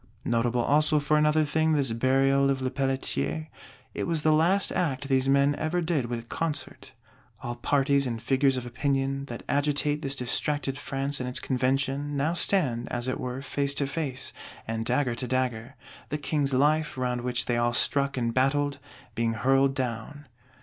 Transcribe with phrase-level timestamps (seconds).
[0.25, 3.49] Notable also for another thing this Burial of Lepelletier;
[3.93, 6.93] it was the last act these men ever did with concert!
[7.43, 12.33] All parties and figures of Opinion, that agitate this distracted France and its Convention, now
[12.33, 14.33] stand, as it were, face to face,
[14.67, 15.75] and dagger to dagger;
[16.09, 18.79] the King's Life, round which they all struck and battled,
[19.13, 20.25] being hurled down.